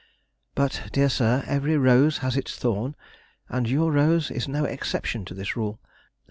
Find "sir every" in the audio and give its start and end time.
1.09-1.77